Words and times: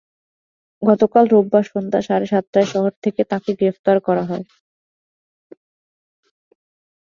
গতকাল 0.81 1.25
রোববার 1.27 1.63
সন্ধ্যা 1.71 2.01
সাড়ে 2.01 2.27
সাতটায় 2.27 2.67
শহর 2.73 2.91
থেকে 3.03 3.21
তাঁকে 3.31 3.51
গ্রেপ্তার 3.59 3.97
করা 4.07 4.23
হয়। 4.29 4.45